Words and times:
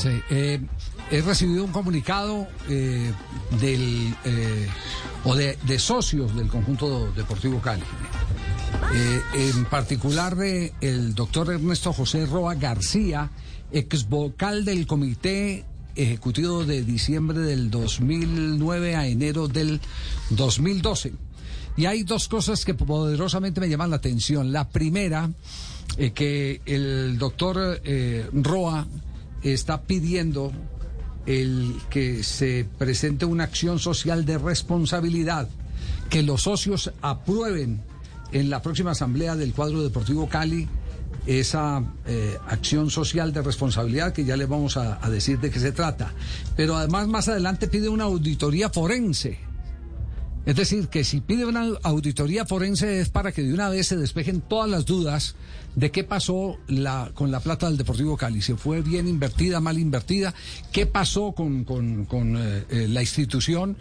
Sí, 0.00 0.22
eh, 0.30 0.60
he 1.10 1.20
recibido 1.20 1.64
un 1.64 1.72
comunicado 1.72 2.46
eh, 2.68 3.12
del 3.60 4.14
eh, 4.24 4.66
o 5.24 5.34
de, 5.34 5.78
socios 5.78 6.34
del 6.34 6.48
conjunto 6.48 7.12
deportivo 7.12 7.60
Cali. 7.60 7.82
Eh, 8.94 9.20
en 9.34 9.64
particular 9.66 10.36
de 10.36 10.72
el 10.80 11.14
doctor 11.14 11.52
Ernesto 11.52 11.92
José 11.92 12.24
Roa 12.24 12.54
García, 12.54 13.30
ex 13.72 14.08
vocal 14.08 14.64
del 14.64 14.86
comité 14.86 15.66
ejecutivo 15.96 16.64
de 16.64 16.82
diciembre 16.82 17.40
del 17.40 17.70
2009 17.70 18.96
a 18.96 19.06
enero 19.06 19.48
del 19.48 19.80
2012. 20.30 21.12
Y 21.76 21.86
hay 21.86 22.04
dos 22.04 22.28
cosas 22.28 22.64
que 22.64 22.74
poderosamente 22.74 23.60
me 23.60 23.68
llaman 23.68 23.90
la 23.90 23.96
atención. 23.96 24.52
La 24.52 24.68
primera, 24.68 25.30
que 26.14 26.62
el 26.64 27.18
doctor 27.18 27.80
Roa 28.32 28.86
está 29.42 29.82
pidiendo 29.82 30.52
el 31.26 31.74
que 31.90 32.22
se 32.22 32.66
presente 32.78 33.24
una 33.24 33.44
acción 33.44 33.78
social 33.78 34.24
de 34.24 34.38
responsabilidad, 34.38 35.48
que 36.08 36.22
los 36.22 36.42
socios 36.42 36.92
aprueben 37.02 37.80
en 38.32 38.50
la 38.50 38.62
próxima 38.62 38.92
asamblea 38.92 39.36
del 39.36 39.52
cuadro 39.52 39.82
deportivo 39.82 40.28
Cali 40.28 40.68
esa 41.26 41.84
eh, 42.06 42.38
acción 42.48 42.90
social 42.90 43.32
de 43.32 43.42
responsabilidad 43.42 44.12
que 44.12 44.24
ya 44.24 44.36
le 44.36 44.46
vamos 44.46 44.76
a, 44.76 45.04
a, 45.04 45.10
decir 45.10 45.38
de 45.38 45.50
qué 45.50 45.60
se 45.60 45.72
trata. 45.72 46.12
Pero 46.56 46.76
además 46.76 47.08
más 47.08 47.28
adelante 47.28 47.68
pide 47.68 47.88
una 47.88 48.04
auditoría 48.04 48.70
forense. 48.70 49.49
Es 50.46 50.56
decir, 50.56 50.88
que 50.88 51.04
si 51.04 51.20
pide 51.20 51.44
una 51.44 51.66
auditoría 51.82 52.46
forense 52.46 53.00
es 53.00 53.10
para 53.10 53.30
que 53.32 53.42
de 53.42 53.52
una 53.52 53.68
vez 53.68 53.88
se 53.88 53.96
despejen 53.96 54.40
todas 54.40 54.70
las 54.70 54.86
dudas 54.86 55.34
de 55.76 55.90
qué 55.90 56.02
pasó 56.02 56.58
con 57.14 57.30
la 57.30 57.40
plata 57.40 57.66
del 57.66 57.76
Deportivo 57.76 58.16
Cali. 58.16 58.40
¿Se 58.40 58.56
fue 58.56 58.80
bien 58.80 59.06
invertida, 59.06 59.60
mal 59.60 59.78
invertida? 59.78 60.34
¿Qué 60.72 60.86
pasó 60.86 61.32
con, 61.32 61.66
eh, 61.68 62.64
eh, 62.70 62.86
la 62.88 63.00
institución? 63.02 63.76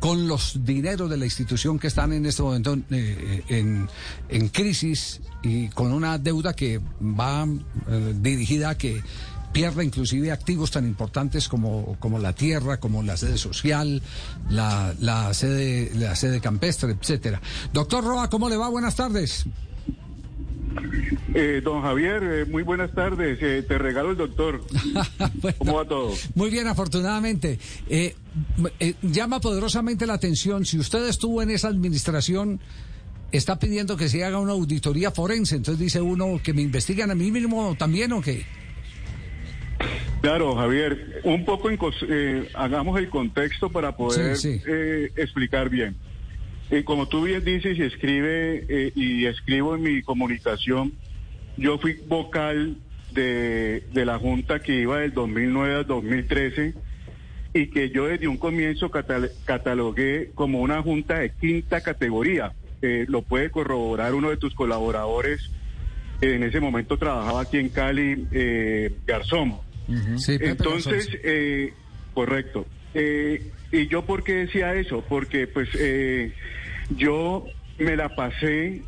con 0.00 0.28
los 0.28 0.66
dineros 0.66 1.08
de 1.08 1.16
la 1.16 1.24
institución 1.24 1.78
que 1.78 1.86
están 1.86 2.12
en 2.12 2.26
este 2.26 2.42
momento 2.42 2.76
eh, 2.90 3.42
en, 3.48 3.88
en, 4.28 4.48
crisis 4.50 5.22
y 5.42 5.68
con 5.68 5.92
una 5.92 6.18
deuda 6.18 6.52
que 6.52 6.78
va 7.00 7.48
dirigida 8.20 8.70
a 8.70 8.76
que 8.76 9.00
pierda 9.54 9.84
inclusive 9.84 10.32
activos 10.32 10.72
tan 10.72 10.84
importantes 10.84 11.48
como, 11.48 11.96
como 12.00 12.18
la 12.18 12.34
tierra, 12.34 12.78
como 12.78 13.02
la 13.04 13.16
sede 13.16 13.38
social, 13.38 14.02
la, 14.50 14.92
la 15.00 15.32
sede, 15.32 15.92
la 15.94 16.16
sede 16.16 16.40
campestre, 16.40 16.90
etcétera. 16.90 17.40
Doctor 17.72 18.04
Roa, 18.04 18.28
¿cómo 18.28 18.50
le 18.50 18.56
va? 18.56 18.68
Buenas 18.68 18.96
tardes. 18.96 19.46
Eh, 21.34 21.60
don 21.64 21.82
Javier, 21.82 22.22
eh, 22.22 22.44
muy 22.46 22.64
buenas 22.64 22.92
tardes. 22.92 23.38
Eh, 23.40 23.62
te 23.66 23.78
regalo 23.78 24.10
el 24.10 24.16
doctor. 24.16 24.60
bueno, 25.40 25.56
¿Cómo 25.58 25.74
va 25.74 25.84
todo? 25.84 26.12
Muy 26.34 26.50
bien, 26.50 26.66
afortunadamente. 26.66 27.60
Eh, 27.88 28.14
llama 29.02 29.40
poderosamente 29.40 30.04
la 30.04 30.14
atención, 30.14 30.64
si 30.64 30.80
usted 30.80 31.08
estuvo 31.08 31.42
en 31.42 31.50
esa 31.50 31.68
administración, 31.68 32.58
está 33.30 33.60
pidiendo 33.60 33.96
que 33.96 34.08
se 34.08 34.24
haga 34.24 34.40
una 34.40 34.52
auditoría 34.52 35.12
forense. 35.12 35.54
Entonces 35.54 35.78
dice 35.78 36.00
uno 36.00 36.40
que 36.42 36.52
me 36.52 36.62
investiguen 36.62 37.12
a 37.12 37.14
mí 37.14 37.30
mismo 37.30 37.76
también 37.78 38.12
o 38.12 38.20
qué. 38.20 38.44
Claro, 40.24 40.56
Javier, 40.56 41.20
un 41.24 41.44
poco 41.44 41.68
en, 41.68 42.48
hagamos 42.54 42.98
el 42.98 43.10
contexto 43.10 43.68
para 43.68 43.94
poder 43.94 44.38
sí, 44.38 44.58
sí. 44.58 44.72
explicar 45.16 45.68
bien. 45.68 45.96
Eh, 46.70 46.82
como 46.82 47.06
tú 47.06 47.24
bien 47.24 47.44
dices 47.44 47.76
y 47.76 47.82
escribe 47.82 48.64
eh, 48.66 48.90
y 48.94 49.26
escribo 49.26 49.74
en 49.74 49.82
mi 49.82 50.00
comunicación, 50.00 50.94
yo 51.58 51.76
fui 51.76 52.00
vocal 52.08 52.78
de, 53.12 53.84
de, 53.92 54.06
la 54.06 54.18
Junta 54.18 54.60
que 54.60 54.80
iba 54.80 55.00
del 55.00 55.12
2009 55.12 55.74
al 55.74 55.86
2013 55.86 56.72
y 57.52 57.66
que 57.66 57.90
yo 57.90 58.06
desde 58.06 58.26
un 58.26 58.38
comienzo 58.38 58.90
catal 58.90 59.30
catalogué 59.44 60.30
como 60.34 60.62
una 60.62 60.80
Junta 60.80 61.18
de 61.18 61.32
quinta 61.32 61.82
categoría. 61.82 62.54
Eh, 62.80 63.04
lo 63.08 63.20
puede 63.20 63.50
corroborar 63.50 64.14
uno 64.14 64.30
de 64.30 64.38
tus 64.38 64.54
colaboradores, 64.54 65.50
en 66.22 66.42
ese 66.44 66.60
momento 66.60 66.96
trabajaba 66.96 67.42
aquí 67.42 67.58
en 67.58 67.68
Cali, 67.68 68.26
Garzón. 69.06 69.63
Uh 69.88 69.92
-huh. 69.92 70.18
sí, 70.18 70.38
Entonces, 70.40 71.08
correcto. 72.12 72.66
¿Y 72.94 73.86
yo 73.88 74.04
por 74.04 74.22
qué 74.22 74.34
decía 74.34 74.74
eso? 74.74 75.04
Porque 75.08 75.46
pues 75.46 75.68
yo 76.96 77.46
me 77.78 77.96
la 77.96 78.14
pasé 78.14 78.82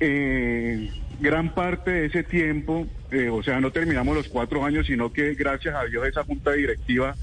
eh, 0.00 0.90
gran 1.20 1.54
parte 1.54 1.90
de 1.90 2.06
ese 2.06 2.22
tiempo, 2.22 2.86
eh, 3.10 3.28
o 3.28 3.42
sea, 3.42 3.60
no 3.60 3.70
terminamos 3.70 4.16
los 4.16 4.28
cuatro 4.28 4.64
años, 4.64 4.86
sino 4.86 5.12
que 5.12 5.34
gracias 5.34 5.74
a 5.74 5.84
Dios 5.84 6.06
esa 6.06 6.24
junta 6.24 6.52
directiva 6.52 7.14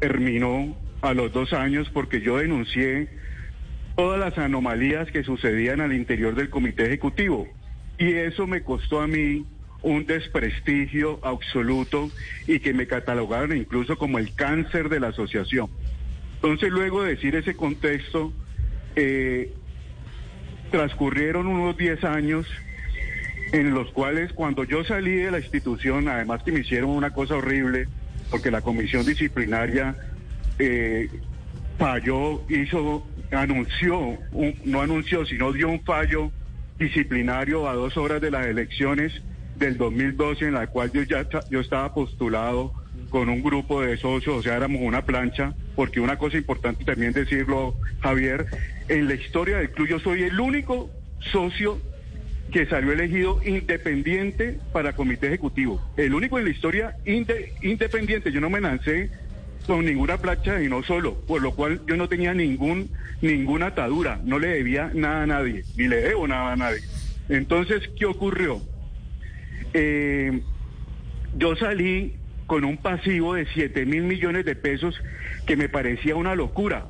terminó 0.00 0.76
a 1.02 1.14
los 1.14 1.32
dos 1.32 1.52
años 1.52 1.88
porque 1.92 2.20
yo 2.20 2.38
denuncié 2.38 3.08
todas 3.96 4.18
las 4.18 4.38
anomalías 4.38 5.10
que 5.10 5.22
sucedían 5.22 5.80
al 5.80 5.92
interior 5.92 6.34
del 6.34 6.50
comité 6.50 6.86
ejecutivo. 6.86 7.46
Y 7.98 8.12
eso 8.12 8.46
me 8.46 8.62
costó 8.62 9.00
a 9.00 9.06
mí 9.06 9.46
un 9.82 10.06
desprestigio 10.06 11.20
absoluto 11.22 12.10
y 12.46 12.60
que 12.60 12.74
me 12.74 12.86
catalogaron 12.86 13.56
incluso 13.56 13.96
como 13.96 14.18
el 14.18 14.34
cáncer 14.34 14.88
de 14.88 15.00
la 15.00 15.08
asociación. 15.08 15.68
Entonces, 16.36 16.70
luego 16.70 17.02
de 17.02 17.14
decir 17.16 17.34
ese 17.36 17.54
contexto, 17.54 18.32
eh, 18.96 19.52
transcurrieron 20.70 21.46
unos 21.46 21.76
10 21.76 22.04
años 22.04 22.46
en 23.52 23.74
los 23.74 23.90
cuales 23.90 24.32
cuando 24.32 24.64
yo 24.64 24.84
salí 24.84 25.16
de 25.16 25.30
la 25.30 25.38
institución, 25.38 26.08
además 26.08 26.42
que 26.42 26.52
me 26.52 26.60
hicieron 26.60 26.90
una 26.90 27.10
cosa 27.10 27.36
horrible, 27.36 27.88
porque 28.30 28.50
la 28.50 28.60
comisión 28.60 29.04
disciplinaria 29.04 29.96
eh, 30.58 31.08
falló, 31.78 32.42
hizo, 32.48 33.06
anunció, 33.32 33.98
un, 33.98 34.54
no 34.64 34.82
anunció, 34.82 35.26
sino 35.26 35.52
dio 35.52 35.68
un 35.68 35.82
fallo 35.82 36.30
disciplinario 36.78 37.68
a 37.68 37.74
dos 37.74 37.96
horas 37.96 38.20
de 38.20 38.30
las 38.30 38.46
elecciones 38.46 39.12
del 39.60 39.76
2012, 39.76 40.46
en 40.46 40.54
la 40.54 40.66
cual 40.66 40.90
yo 40.90 41.02
ya 41.04 41.28
yo 41.48 41.60
estaba 41.60 41.94
postulado 41.94 42.72
con 43.10 43.28
un 43.28 43.42
grupo 43.42 43.82
de 43.82 43.96
socios, 43.96 44.36
o 44.36 44.42
sea, 44.42 44.56
éramos 44.56 44.82
una 44.82 45.04
plancha, 45.04 45.54
porque 45.76 46.00
una 46.00 46.16
cosa 46.18 46.36
importante 46.36 46.84
también 46.84 47.12
decirlo, 47.12 47.76
Javier, 48.00 48.46
en 48.88 49.06
la 49.06 49.14
historia 49.14 49.58
del 49.58 49.70
club 49.70 49.88
yo 49.88 50.00
soy 50.00 50.22
el 50.22 50.40
único 50.40 50.90
socio 51.32 51.78
que 52.50 52.66
salió 52.66 52.92
elegido 52.92 53.40
independiente 53.44 54.58
para 54.72 54.94
comité 54.94 55.28
ejecutivo. 55.28 55.80
El 55.96 56.14
único 56.14 56.38
en 56.38 56.46
la 56.46 56.50
historia 56.50 56.96
inde, 57.04 57.52
independiente. 57.62 58.32
Yo 58.32 58.40
no 58.40 58.50
me 58.50 58.60
lancé 58.60 59.10
con 59.66 59.84
ninguna 59.84 60.16
plancha 60.18 60.60
y 60.60 60.68
no 60.68 60.82
solo, 60.82 61.14
por 61.26 61.42
lo 61.42 61.52
cual 61.54 61.80
yo 61.86 61.96
no 61.96 62.08
tenía 62.08 62.34
ningún 62.34 62.90
ninguna 63.20 63.66
atadura, 63.66 64.20
no 64.24 64.38
le 64.38 64.48
debía 64.48 64.90
nada 64.94 65.22
a 65.22 65.26
nadie, 65.26 65.64
ni 65.76 65.86
le 65.86 65.96
debo 65.96 66.26
nada 66.26 66.52
a 66.52 66.56
nadie. 66.56 66.80
Entonces, 67.28 67.88
¿qué 67.96 68.06
ocurrió? 68.06 68.60
Eh, 69.74 70.40
yo 71.36 71.56
salí 71.56 72.14
con 72.46 72.64
un 72.64 72.78
pasivo 72.78 73.34
de 73.34 73.46
7 73.46 73.86
mil 73.86 74.02
millones 74.02 74.44
de 74.44 74.56
pesos 74.56 75.00
que 75.46 75.56
me 75.56 75.68
parecía 75.68 76.16
una 76.16 76.34
locura. 76.34 76.88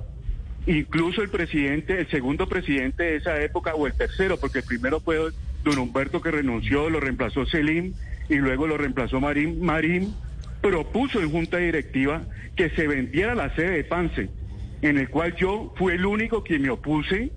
Incluso 0.66 1.22
el 1.22 1.28
presidente, 1.28 2.00
el 2.00 2.08
segundo 2.08 2.48
presidente 2.48 3.02
de 3.02 3.16
esa 3.16 3.40
época, 3.42 3.74
o 3.74 3.86
el 3.86 3.94
tercero, 3.94 4.38
porque 4.38 4.60
el 4.60 4.64
primero 4.64 5.00
fue 5.00 5.18
don 5.62 5.78
Humberto 5.78 6.22
que 6.22 6.30
renunció, 6.30 6.88
lo 6.88 7.00
reemplazó 7.00 7.44
Selim 7.44 7.92
y 8.28 8.36
luego 8.36 8.66
lo 8.66 8.78
reemplazó 8.78 9.20
Marín, 9.20 9.62
Marín 9.62 10.14
propuso 10.62 11.20
en 11.20 11.30
junta 11.30 11.58
directiva 11.58 12.22
que 12.56 12.70
se 12.70 12.86
vendiera 12.86 13.34
la 13.34 13.54
sede 13.54 13.70
de 13.72 13.84
Pance, 13.84 14.30
en 14.80 14.98
el 14.98 15.10
cual 15.10 15.34
yo 15.36 15.74
fui 15.76 15.92
el 15.92 16.06
único 16.06 16.42
que 16.42 16.58
me 16.58 16.70
opuse 16.70 17.32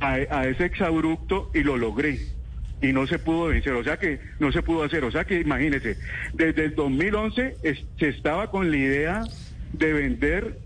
a, 0.00 0.12
a 0.12 0.46
ese 0.46 0.64
exabrupto 0.64 1.50
y 1.54 1.64
lo 1.64 1.76
logré 1.76 2.37
y 2.80 2.92
no 2.92 3.06
se 3.06 3.18
pudo 3.18 3.46
vencer, 3.46 3.72
o 3.72 3.84
sea 3.84 3.96
que 3.96 4.20
no 4.38 4.52
se 4.52 4.62
pudo 4.62 4.84
hacer, 4.84 5.04
o 5.04 5.10
sea 5.10 5.24
que 5.24 5.40
imagínese, 5.40 5.96
desde 6.34 6.66
el 6.66 6.74
2011 6.74 7.56
es, 7.62 7.78
se 7.98 8.08
estaba 8.08 8.50
con 8.50 8.70
la 8.70 8.76
idea 8.76 9.24
de 9.72 9.92
vender 9.92 10.58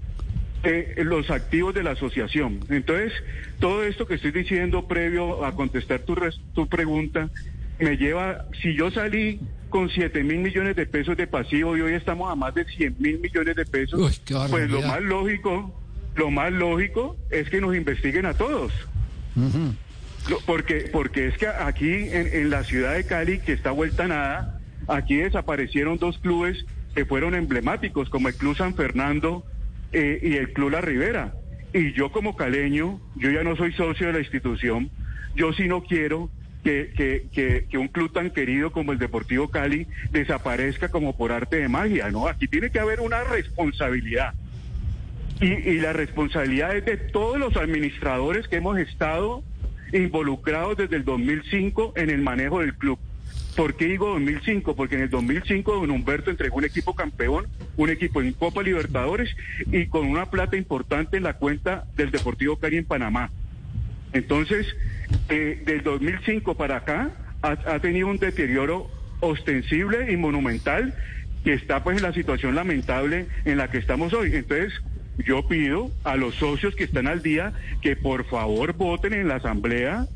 eh, 0.65 0.95
los 1.05 1.31
activos 1.31 1.75
de 1.75 1.83
la 1.83 1.93
asociación. 1.93 2.61
Entonces, 2.69 3.13
todo 3.59 3.83
esto 3.83 4.07
que 4.07 4.15
estoy 4.15 4.31
diciendo 4.31 4.87
previo 4.87 5.45
a 5.45 5.55
contestar 5.55 6.01
tu, 6.01 6.17
tu 6.55 6.69
pregunta, 6.69 7.31
me 7.81 7.97
lleva, 7.97 8.47
si 8.61 8.75
yo 8.75 8.91
salí 8.91 9.41
con 9.71 9.89
7 9.91 10.23
mil 10.23 10.39
millones 10.39 10.77
de 10.77 10.87
pesos 10.87 11.17
de 11.17 11.27
pasivo 11.27 11.77
y 11.77 11.81
hoy 11.81 11.95
estamos 11.95 12.31
a 12.31 12.37
más 12.37 12.55
de 12.55 12.65
100 12.65 12.97
mil 12.99 13.19
millones 13.19 13.57
de 13.57 13.65
pesos, 13.65 13.99
Uy, 13.99 14.13
pues 14.51 14.71
lo 14.71 14.83
más 14.83 15.01
lógico, 15.01 15.75
lo 16.15 16.31
más 16.31 16.53
lógico 16.53 17.17
es 17.31 17.49
que 17.49 17.61
nos 17.61 17.75
investiguen 17.75 18.27
a 18.27 18.35
todos. 18.35 18.73
Uh 19.35 19.41
-huh. 19.41 19.75
Porque, 20.47 20.89
porque 20.93 21.27
es 21.27 21.37
que 21.37 21.49
aquí 21.49 21.93
en, 21.93 22.29
en, 22.33 22.51
la 22.51 22.63
ciudad 22.63 22.95
de 22.95 23.05
Cali, 23.05 23.41
que 23.41 23.53
está 23.53 23.73
vuelta 23.73 24.05
a 24.05 24.09
nada, 24.09 24.61
aquí 24.87 25.17
desaparecieron 25.17 25.99
dos 25.99 26.19
clubes 26.19 26.65
que 26.95 27.05
fueron 27.05 27.35
emblemáticos, 27.35 28.09
como 28.09 28.29
el 28.29 28.35
Club 28.35 28.57
San 28.57 28.75
Fernando 28.75 29.45
eh, 29.93 30.21
y 30.23 30.35
el 30.35 30.53
Club 30.53 30.71
La 30.71 30.81
Ribera. 30.81 31.35
Y 31.75 31.93
yo 31.93 32.13
como 32.13 32.37
caleño, 32.37 33.01
yo 33.17 33.31
ya 33.31 33.43
no 33.43 33.57
soy 33.57 33.73
socio 33.73 34.09
de 34.09 34.13
la 34.13 34.19
institución, 34.21 34.91
yo 35.35 35.53
sí 35.55 35.67
no 35.69 35.83
quiero 35.83 36.31
que, 36.63 36.93
que, 37.33 37.67
que, 37.69 37.79
un 37.79 37.89
club 37.89 38.13
tan 38.13 38.31
querido 38.31 38.71
como 38.71 38.93
el 38.93 38.99
Deportivo 38.99 39.49
Cali 39.49 39.89
desaparezca 40.13 40.91
como 40.91 41.17
por 41.17 41.33
arte 41.33 41.57
de 41.57 41.69
magia, 41.69 42.11
¿no? 42.11 42.29
Aquí 42.29 42.47
tiene 42.47 42.71
que 42.71 42.79
haber 42.79 43.01
una 43.01 43.25
responsabilidad. 43.25 44.35
Y, 45.41 45.47
y 45.47 45.81
la 45.81 45.93
responsabilidad 45.93 46.77
es 46.77 46.85
de 46.85 46.99
todos 46.99 47.37
los 47.39 47.57
administradores 47.57 48.47
que 48.47 48.57
hemos 48.57 48.79
estado 48.79 49.43
involucrados 49.93 50.77
desde 50.77 50.97
el 50.97 51.05
2005 51.05 51.95
en 51.97 52.11
el 52.11 52.23
manejo 52.23 52.61
del 52.61 52.75
club. 52.75 52.99
¿Por 53.57 53.77
qué 53.77 53.87
digo 53.87 54.09
2005? 54.09 54.75
Porque 54.75 54.95
en 54.95 55.03
el 55.03 55.11
2005 55.11 55.75
don 55.75 55.91
Humberto 55.91 56.31
entregó 56.31 56.57
un 56.57 56.65
equipo 56.65 56.95
campeón, 56.95 57.47
un 57.77 57.91
equipo 57.91 58.23
en 58.23 58.33
Copa 58.33 58.63
Libertadores 58.63 59.35
y 59.71 59.87
con 59.87 60.07
una 60.07 60.31
plata 60.31 60.57
importante 60.57 61.19
en 61.19 61.25
la 61.25 61.35
cuenta 61.35 61.85
del 61.97 62.11
Deportivo 62.11 62.57
Cali 62.57 62.79
en 62.79 62.87
Panamá. 62.87 63.31
Entonces, 64.15 64.67
eh, 65.29 65.63
del 65.67 65.83
2005 65.83 66.57
para 66.57 66.77
acá 66.79 67.11
ha, 67.43 67.79
tenido 67.81 68.09
un 68.09 68.19
deterioro 68.19 68.89
ostensible 69.21 70.13
y 70.13 70.17
monumental 70.17 70.95
que 71.45 71.55
está 71.55 71.83
pues 71.83 71.97
en 71.97 72.05
la 72.05 72.13
situación 72.13 72.55
lamentable 72.55 73.27
en 73.45 73.59
la 73.59 73.71
que 73.71 73.79
estamos 73.79 74.13
hoy. 74.13 74.35
Entonces, 74.35 74.73
yo 75.19 75.47
pido 75.47 75.91
a 76.05 76.17
los 76.17 76.35
socios 76.37 76.75
que 76.75 76.85
están 76.85 77.07
al 77.07 77.23
día 77.23 77.53
que 77.81 77.97
por 77.97 78.25
favor 78.25 78.75
voten 78.75 79.13
en 79.13 79.29
la 79.29 79.37
asamblea 79.37 80.07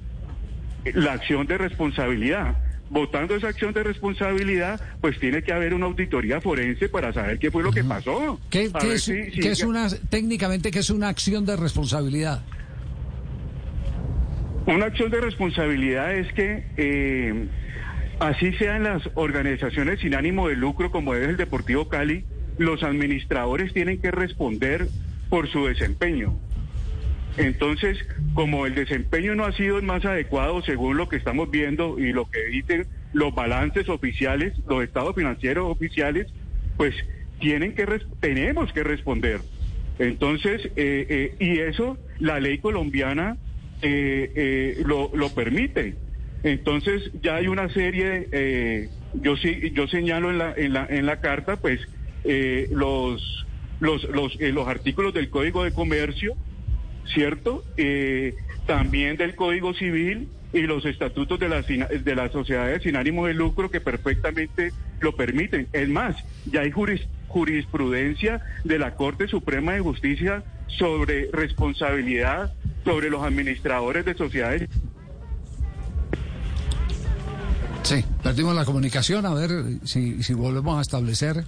la 0.94 1.12
acción 1.12 1.46
de 1.46 1.58
responsabilidad. 1.58 2.56
Votando 2.88 3.34
esa 3.34 3.48
acción 3.48 3.75
de 3.75 3.82
responsabilidad, 3.82 4.81
pues 5.00 5.19
tiene 5.19 5.43
que 5.43 5.52
haber 5.52 5.75
una 5.75 5.87
auditoría 5.87 6.40
forense 6.40 6.88
para 6.88 7.12
saber 7.12 7.40
qué 7.40 7.50
fue 7.50 7.64
lo 7.64 7.72
que 7.72 7.82
pasó. 7.82 8.38
¿Qué, 8.48 8.70
es, 8.93 9.08
es 9.08 9.64
una, 9.64 9.88
técnicamente, 10.08 10.70
qué 10.70 10.78
es 10.78 10.90
una 10.90 11.08
acción 11.08 11.44
de 11.44 11.56
responsabilidad? 11.56 12.44
Una 14.66 14.87
acción 14.87 15.10
de 15.10 15.20
responsabilidad 15.20 16.14
es 16.14 16.32
que 16.32 16.64
eh, 16.76 17.48
así 18.20 18.52
sean 18.54 18.84
las 18.84 19.02
organizaciones 19.14 20.00
sin 20.00 20.14
ánimo 20.14 20.48
de 20.48 20.56
lucro 20.56 20.93
como 20.93 21.14
es 21.14 21.28
el 21.28 21.37
Deportivo 21.37 21.88
Cali, 21.88 22.25
los 22.58 22.82
administradores 22.82 23.73
tienen 23.73 24.00
que 24.00 24.11
responder 24.11 24.88
por 25.29 25.49
su 25.49 25.67
desempeño. 25.67 26.38
Entonces, 27.37 27.99
como 28.35 28.67
el 28.67 28.75
desempeño 28.75 29.35
no 29.35 29.44
ha 29.44 29.53
sido 29.53 29.79
el 29.79 29.85
más 29.85 30.05
adecuado 30.05 30.62
según 30.62 30.97
lo 30.97 31.08
que 31.08 31.17
estamos 31.17 31.50
viendo 31.50 31.99
y 31.99 32.12
lo 32.12 32.31
que 32.31 32.44
dicen 32.47 32.87
los 33.12 33.35
balances 33.35 33.88
oficiales, 33.88 34.55
los 34.69 34.82
estados 34.82 35.14
financieros 35.14 35.70
oficiales, 35.70 36.29
pues 36.76 36.94
tienen 37.41 37.75
que 37.75 37.87
tenemos 38.20 38.73
que 38.73 38.82
responder. 38.82 39.41
Entonces, 39.99 40.64
eh, 40.76 41.06
eh, 41.08 41.37
y 41.38 41.58
eso 41.58 41.99
la 42.19 42.41
ley 42.41 42.58
colombiana 42.58 43.37
eh, 43.82 44.32
eh, 44.35 44.82
lo, 44.87 45.11
lo, 45.14 45.29
permite. 45.35 45.94
Entonces 46.43 47.11
ya 47.23 47.37
hay 47.37 47.49
una 47.49 47.69
serie, 47.69 48.29
eh, 48.32 48.88
yo 49.14 49.37
sí, 49.37 49.73
yo 49.75 49.87
señalo 49.87 50.31
en 50.31 50.38
la, 50.38 50.55
en 50.56 50.73
la, 50.73 50.87
en 50.88 51.05
la 51.05 51.20
carta, 51.20 51.56
pues 51.56 51.81
eh, 52.26 52.69
los, 52.73 53.46
los, 53.81 54.05
los, 54.05 54.38
los 54.40 54.69
artículos 54.69 55.14
del 55.14 55.31
Código 55.31 55.64
de 55.64 55.73
Comercio, 55.73 56.34
¿cierto? 57.06 57.64
también 58.67 59.17
del 59.17 59.37
Código 59.37 59.75
Civil 59.75 60.28
y 60.52 60.62
los 60.62 60.84
estatutos 60.84 61.38
de 61.38 61.49
las, 61.49 61.67
de 61.67 62.14
las 62.14 62.32
sociedades 62.32 62.82
sin 62.82 62.96
ánimo 62.96 63.26
de 63.26 63.34
lucro 63.34 63.70
que 63.70 63.81
perfectamente 63.81 64.73
lo 65.00 65.14
permiten. 65.14 65.69
Es 65.73 65.88
más, 65.88 66.17
ya 66.46 66.62
hay 66.62 66.73
jurisprudencia 67.28 68.43
de 68.64 68.79
la 68.79 68.94
Corte 68.94 69.29
Suprema 69.29 69.75
de 69.75 69.81
Justicia 69.81 70.43
sobre 70.79 71.31
responsabilidad 71.32 72.52
sobre 72.84 73.11
los 73.11 73.22
administradores 73.22 74.05
de 74.05 74.14
sociedades. 74.14 74.69
Sí, 77.82 78.05
perdimos 78.22 78.55
la 78.55 78.64
comunicación, 78.64 79.26
a 79.26 79.34
ver 79.34 79.50
si, 79.84 80.22
si 80.22 80.34
volvemos 80.34 80.79
a 80.79 80.81
establecer. 80.81 81.44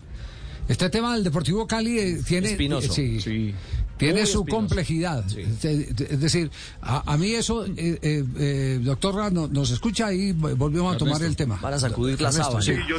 Este 0.68 0.90
tema 0.90 1.14
del 1.14 1.24
Deportivo 1.24 1.66
Cali 1.66 1.98
eh, 1.98 2.22
tiene... 2.26 2.50
Espinoso. 2.50 2.92
sí. 2.92 3.20
sí. 3.20 3.54
Tiene 3.98 4.26
su 4.26 4.46
complejidad. 4.46 5.24
Es 5.36 6.20
decir, 6.20 6.50
a, 6.80 7.16
mí 7.16 7.32
eso, 7.32 7.66
eh, 7.66 7.98
eh, 8.02 8.24
eh 8.38 8.80
doctor 8.82 9.32
nos 9.32 9.70
escucha 9.70 10.12
y 10.12 10.32
volvemos 10.32 10.94
a 10.94 10.98
tomar 10.98 11.22
el 11.22 11.36
tema. 11.36 11.60
Para 11.60 11.78
sacudir 11.78 12.20
la 12.20 12.30
sábana. 12.30 12.62
Sí, 12.62 12.74
yo, 12.88 12.96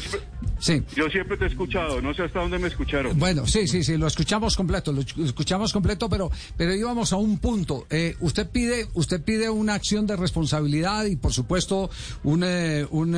sí. 0.59 0.83
yo 0.95 1.09
siempre 1.09 1.37
te 1.37 1.45
he 1.45 1.47
escuchado, 1.47 2.01
no 2.01 2.13
sé 2.13 2.23
hasta 2.23 2.41
dónde 2.41 2.59
me 2.59 2.67
escucharon. 2.67 3.17
Bueno, 3.17 3.47
sí, 3.47 3.67
sí, 3.67 3.83
sí, 3.83 3.97
lo 3.97 4.07
escuchamos 4.07 4.55
completo, 4.55 4.91
lo 4.91 5.01
escuchamos 5.01 5.71
completo, 5.71 6.09
pero, 6.09 6.29
pero 6.57 6.75
íbamos 6.75 7.13
a 7.13 7.15
un 7.15 7.39
punto. 7.39 7.87
Eh, 7.89 8.15
usted 8.19 8.49
pide, 8.49 8.87
usted 8.93 9.21
pide 9.21 9.49
una 9.49 9.75
acción 9.75 10.05
de 10.05 10.17
responsabilidad 10.17 11.05
y 11.05 11.15
por 11.15 11.31
supuesto 11.31 11.89
un, 12.23 12.43
un, 12.43 13.15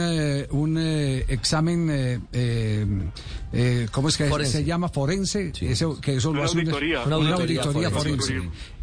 un 0.51 0.77
examen, 1.27 2.21
¿cómo 3.91 4.07
es 4.07 4.17
que 4.17 4.45
se 4.45 4.63
llama? 4.63 4.87
Forense, 4.89 5.51
eso, 5.61 5.99
que 5.99 6.15
eso 6.15 6.33
lo 6.33 6.43
hace 6.43 6.59
una 6.59 7.33
auditoría 7.35 7.91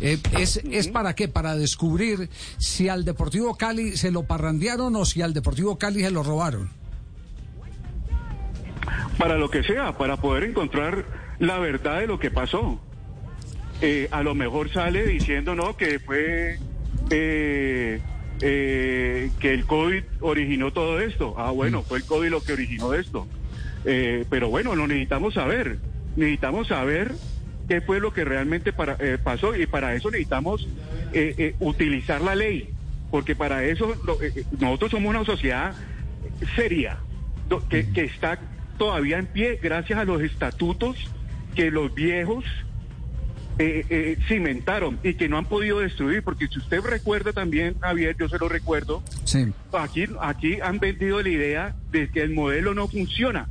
eh, 0.00 0.19
¿es, 0.38 0.61
¿Es 0.70 0.88
para 0.88 1.15
qué? 1.15 1.29
Para 1.29 1.56
descubrir 1.56 2.29
si 2.59 2.88
al 2.88 3.05
Deportivo 3.05 3.56
Cali 3.56 3.97
se 3.97 4.11
lo 4.11 4.25
parrandearon 4.25 4.94
o 4.97 5.05
si 5.05 5.23
al 5.23 5.32
Deportivo 5.32 5.79
Cali 5.79 6.03
se 6.03 6.11
lo 6.11 6.23
robaron. 6.23 6.70
Para 9.17 9.38
lo 9.38 9.50
que 9.50 9.62
sea, 9.62 9.97
para 9.97 10.19
poder 10.19 10.44
encontrar 10.44 11.06
la 11.38 11.59
verdad 11.59 12.00
de 12.00 12.06
lo 12.06 12.19
que 12.19 12.31
pasó. 12.31 12.81
Eh, 13.81 14.09
a 14.11 14.23
lo 14.23 14.35
mejor 14.35 14.73
sale 14.73 15.06
diciendo 15.06 15.55
no 15.55 15.76
que 15.76 16.00
fue 16.00 16.59
eh, 17.11 18.00
que 18.41 19.55
el 19.55 19.64
COVID 19.67 20.03
originó 20.21 20.73
todo 20.73 21.00
esto. 21.00 21.35
Ah, 21.38 21.53
bueno, 21.53 21.82
fue 21.82 21.99
el 21.99 22.05
COVID 22.05 22.29
lo 22.29 22.43
que 22.43 22.53
originó 22.53 22.93
esto. 22.93 23.26
Pero 24.29 24.50
bueno, 24.50 24.75
lo 24.75 24.87
necesitamos 24.87 25.35
saber. 25.35 25.79
Necesitamos 26.17 26.69
saber 26.69 27.14
qué 27.69 27.81
fue 27.82 28.00
lo 28.00 28.12
que 28.12 28.25
realmente 28.25 28.73
para, 28.73 28.96
eh, 28.99 29.19
pasó 29.23 29.55
y 29.55 29.67
para 29.67 29.94
eso 29.94 30.11
necesitamos 30.11 30.67
eh, 31.12 31.35
eh, 31.37 31.55
utilizar 31.61 32.23
la 32.23 32.35
ley, 32.35 32.70
porque 33.11 33.37
para 33.37 33.64
eso 33.64 33.94
nosotros 34.58 34.90
somos 34.90 35.11
una 35.11 35.25
sociedad 35.25 35.75
seria, 36.56 36.99
que, 37.69 37.87
está 37.96 38.38
todavía 38.79 39.19
en 39.19 39.26
pie 39.26 39.58
gracias 39.62 39.99
a 39.99 40.05
los 40.05 40.23
estatutos 40.23 40.96
que 41.55 41.70
los 41.70 41.94
viejos 41.94 42.44
cimentaron 44.29 45.00
y 45.02 45.14
que 45.14 45.29
no 45.29 45.37
han 45.37 45.46
podido 45.46 45.81
destruir, 45.81 46.23
porque 46.23 46.46
si 46.46 46.61
usted 46.61 46.81
recuerda 46.81 47.32
también, 47.32 47.75
Javier, 47.81 48.14
yo 48.17 48.29
se 48.29 48.38
lo 48.38 48.49
recuerdo, 48.49 49.02
aquí, 49.73 50.05
aquí 50.20 50.61
han 50.61 50.79
vendido 50.79 51.20
la 51.20 51.29
idea 51.29 51.76
de 51.90 52.08
que 52.08 52.23
el 52.23 52.31
modelo 52.31 52.73
no 52.73 52.87
funciona 52.87 53.49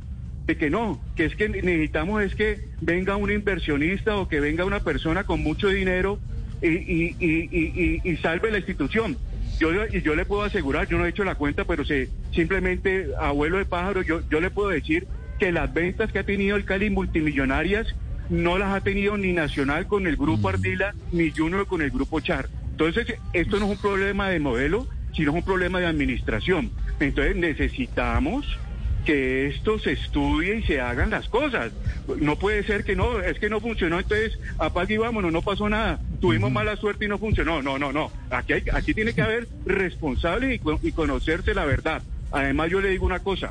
de 0.48 0.56
que 0.56 0.70
no, 0.70 0.98
que 1.14 1.26
es 1.26 1.36
que 1.36 1.50
necesitamos 1.50 2.22
es 2.22 2.34
que 2.34 2.58
venga 2.80 3.16
un 3.16 3.30
inversionista 3.30 4.16
o 4.16 4.28
que 4.28 4.40
venga 4.40 4.64
una 4.64 4.80
persona 4.80 5.24
con 5.24 5.42
mucho 5.42 5.68
dinero 5.68 6.18
y, 6.62 6.68
y, 6.68 7.16
y, 7.20 8.00
y 8.02 8.16
salve 8.16 8.50
la 8.50 8.56
institución. 8.56 9.18
Yo, 9.60 9.70
y 9.92 10.00
yo 10.00 10.14
le 10.14 10.24
puedo 10.24 10.42
asegurar, 10.44 10.88
yo 10.88 10.96
no 10.96 11.04
he 11.04 11.10
hecho 11.10 11.22
la 11.22 11.34
cuenta, 11.34 11.66
pero 11.66 11.84
se, 11.84 12.08
simplemente, 12.32 13.08
abuelo 13.20 13.58
de 13.58 13.66
pájaro, 13.66 14.00
yo, 14.00 14.22
yo 14.30 14.40
le 14.40 14.48
puedo 14.48 14.70
decir 14.70 15.06
que 15.38 15.52
las 15.52 15.72
ventas 15.74 16.10
que 16.10 16.20
ha 16.20 16.24
tenido 16.24 16.56
el 16.56 16.64
Cali 16.64 16.88
multimillonarias 16.88 17.94
no 18.30 18.56
las 18.56 18.74
ha 18.74 18.80
tenido 18.80 19.18
ni 19.18 19.34
Nacional 19.34 19.86
con 19.86 20.06
el 20.06 20.16
Grupo 20.16 20.48
mm. 20.48 20.54
Ardila, 20.54 20.94
ni 21.12 21.30
Junior 21.30 21.66
con 21.66 21.82
el 21.82 21.90
Grupo 21.90 22.20
Char. 22.20 22.48
Entonces, 22.70 23.18
esto 23.34 23.58
no 23.58 23.66
es 23.66 23.72
un 23.72 23.82
problema 23.82 24.30
de 24.30 24.40
modelo, 24.40 24.86
sino 25.14 25.32
es 25.32 25.36
un 25.36 25.44
problema 25.44 25.78
de 25.78 25.86
administración. 25.86 26.70
Entonces, 27.00 27.36
necesitamos 27.36 28.58
que 29.04 29.46
esto 29.46 29.78
se 29.78 29.92
estudie 29.92 30.56
y 30.56 30.62
se 30.62 30.80
hagan 30.80 31.10
las 31.10 31.28
cosas. 31.28 31.72
No 32.20 32.36
puede 32.36 32.62
ser 32.64 32.84
que 32.84 32.96
no, 32.96 33.20
es 33.20 33.38
que 33.38 33.48
no 33.48 33.60
funcionó, 33.60 33.98
entonces 33.98 34.38
apague 34.58 34.94
y 34.94 34.98
vámonos, 34.98 35.32
no 35.32 35.42
pasó 35.42 35.68
nada. 35.68 36.00
Tuvimos 36.20 36.50
mala 36.50 36.76
suerte 36.76 37.04
y 37.04 37.08
no 37.08 37.18
funcionó. 37.18 37.62
No, 37.62 37.78
no, 37.78 37.92
no. 37.92 38.10
Aquí, 38.30 38.54
hay, 38.54 38.64
aquí 38.72 38.94
tiene 38.94 39.14
que 39.14 39.22
haber 39.22 39.48
responsables 39.64 40.60
y, 40.82 40.92
conocerse 40.92 41.54
la 41.54 41.64
verdad. 41.64 42.02
Además, 42.30 42.70
yo 42.70 42.80
le 42.80 42.90
digo 42.90 43.06
una 43.06 43.20
cosa. 43.20 43.50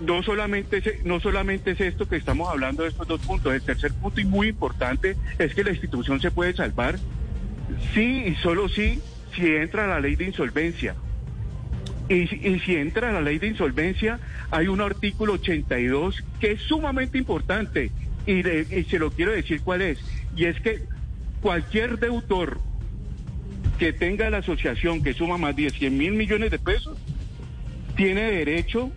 No, 0.00 0.22
solamente 0.22 0.78
es, 0.78 1.04
no 1.04 1.20
solamente 1.20 1.72
es 1.72 1.80
esto 1.80 2.08
que 2.08 2.16
estamos 2.16 2.48
hablando 2.48 2.84
de 2.84 2.88
estos 2.88 3.06
dos 3.06 3.20
puntos. 3.20 3.52
El 3.52 3.62
tercer 3.62 3.92
punto 3.92 4.20
y 4.20 4.24
muy 4.24 4.48
importante 4.48 5.16
es 5.38 5.54
que 5.54 5.64
la 5.64 5.70
institución 5.70 6.20
se 6.20 6.30
puede 6.30 6.54
salvar 6.54 6.98
sí 7.94 8.24
y 8.26 8.34
solo 8.36 8.68
sí 8.68 9.00
si 9.34 9.46
entra 9.54 9.86
la 9.86 10.00
ley 10.00 10.16
de 10.16 10.24
insolvencia. 10.24 10.94
Y, 12.08 12.26
si 12.60 12.76
entra 12.76 13.12
la 13.12 13.20
ley 13.20 13.38
de 13.38 13.48
insolvencia, 13.48 14.20
hay 14.50 14.68
un 14.68 14.80
artículo 14.80 15.34
82 15.34 16.22
que 16.40 16.52
es 16.52 16.60
sumamente 16.62 17.18
importante 17.18 17.90
y, 18.26 18.42
se 18.42 18.98
lo 18.98 19.10
quiero 19.10 19.32
decir 19.32 19.60
cuál 19.62 19.82
es. 19.82 19.98
Y 20.36 20.44
es 20.44 20.60
que 20.60 20.82
cualquier 21.40 21.98
deudor 21.98 22.60
que 23.78 23.92
tenga 23.92 24.30
la 24.30 24.38
asociación 24.38 25.02
que 25.02 25.14
suma 25.14 25.36
más 25.36 25.54
de 25.56 25.70
100 25.70 25.98
mil 25.98 26.12
millones 26.12 26.50
de 26.50 26.58
pesos 26.58 26.96
tiene 27.96 28.30
derecho 28.30 28.90